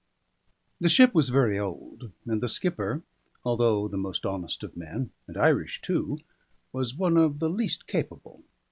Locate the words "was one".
6.73-7.17